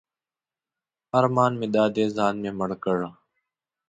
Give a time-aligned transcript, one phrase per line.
[1.17, 2.99] ارمان مې دا دی ځان مې مړ کړ.